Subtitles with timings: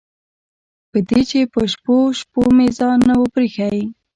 [0.91, 3.79] په دې چې په شپو شپو مې ځان نه و پرېښی.